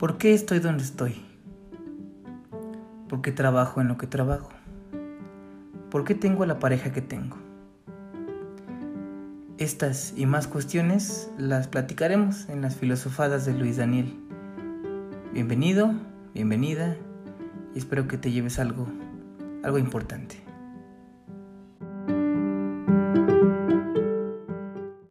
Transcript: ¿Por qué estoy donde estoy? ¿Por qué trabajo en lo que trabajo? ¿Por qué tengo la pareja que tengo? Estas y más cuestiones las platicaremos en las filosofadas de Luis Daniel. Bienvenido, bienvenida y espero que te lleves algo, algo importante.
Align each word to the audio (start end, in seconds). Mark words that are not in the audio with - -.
¿Por 0.00 0.16
qué 0.16 0.32
estoy 0.32 0.60
donde 0.60 0.82
estoy? 0.82 1.22
¿Por 3.06 3.20
qué 3.20 3.32
trabajo 3.32 3.82
en 3.82 3.88
lo 3.88 3.98
que 3.98 4.06
trabajo? 4.06 4.48
¿Por 5.90 6.04
qué 6.04 6.14
tengo 6.14 6.46
la 6.46 6.58
pareja 6.58 6.90
que 6.90 7.02
tengo? 7.02 7.36
Estas 9.58 10.14
y 10.16 10.24
más 10.24 10.46
cuestiones 10.46 11.30
las 11.36 11.68
platicaremos 11.68 12.48
en 12.48 12.62
las 12.62 12.76
filosofadas 12.76 13.44
de 13.44 13.52
Luis 13.52 13.76
Daniel. 13.76 14.18
Bienvenido, 15.34 15.92
bienvenida 16.32 16.96
y 17.74 17.78
espero 17.78 18.08
que 18.08 18.16
te 18.16 18.32
lleves 18.32 18.58
algo, 18.58 18.86
algo 19.62 19.76
importante. 19.76 20.49